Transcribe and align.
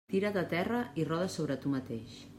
Tira't 0.11 0.39
a 0.41 0.43
terra 0.53 0.79
i 1.03 1.05
roda 1.11 1.29
sobre 1.37 1.59
tu 1.67 1.77
mateix. 1.79 2.21